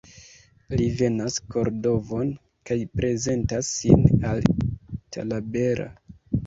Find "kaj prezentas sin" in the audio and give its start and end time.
2.71-4.27